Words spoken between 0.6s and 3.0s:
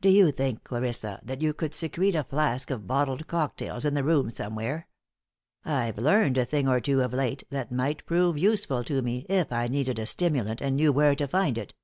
Clarissa, that you could secrete a flask of